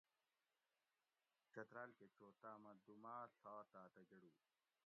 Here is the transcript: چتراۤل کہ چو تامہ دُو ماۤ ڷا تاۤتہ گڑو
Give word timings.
چتراۤل 1.51 1.91
کہ 1.99 2.05
چو 2.15 2.27
تامہ 2.41 2.71
دُو 2.85 2.93
ماۤ 3.03 3.23
ڷا 3.41 3.55
تاۤتہ 3.71 4.01
گڑو 4.09 4.31